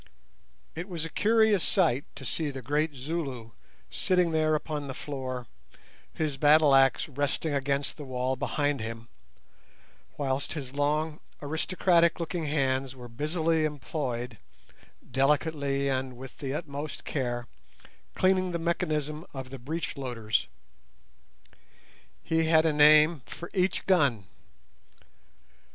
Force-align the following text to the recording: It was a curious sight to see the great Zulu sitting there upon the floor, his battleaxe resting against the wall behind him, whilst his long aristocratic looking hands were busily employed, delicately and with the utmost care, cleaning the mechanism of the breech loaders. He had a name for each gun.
It 0.73 0.89
was 0.89 1.05
a 1.05 1.09
curious 1.11 1.63
sight 1.63 2.05
to 2.15 2.25
see 2.25 2.49
the 2.49 2.63
great 2.63 2.95
Zulu 2.95 3.51
sitting 3.91 4.31
there 4.31 4.55
upon 4.55 4.87
the 4.87 4.95
floor, 4.95 5.45
his 6.11 6.37
battleaxe 6.37 7.07
resting 7.07 7.53
against 7.53 7.97
the 7.97 8.03
wall 8.03 8.35
behind 8.35 8.79
him, 8.81 9.09
whilst 10.17 10.53
his 10.53 10.73
long 10.73 11.19
aristocratic 11.39 12.19
looking 12.19 12.45
hands 12.45 12.95
were 12.95 13.07
busily 13.07 13.63
employed, 13.63 14.39
delicately 15.11 15.87
and 15.87 16.17
with 16.17 16.39
the 16.39 16.51
utmost 16.51 17.05
care, 17.05 17.45
cleaning 18.15 18.53
the 18.53 18.57
mechanism 18.57 19.23
of 19.35 19.51
the 19.51 19.59
breech 19.59 19.95
loaders. 19.97 20.47
He 22.23 22.45
had 22.45 22.65
a 22.65 22.73
name 22.73 23.21
for 23.27 23.51
each 23.53 23.85
gun. 23.85 24.25